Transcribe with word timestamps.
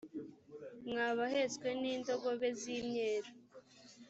mwa 0.89 1.07
bahetswe 1.17 1.67
n 1.81 1.83
indogobe 1.93 2.49
z 2.59 2.61
imyeru 2.77 3.31